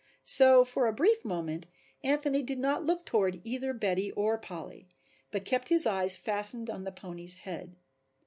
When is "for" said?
0.65-0.87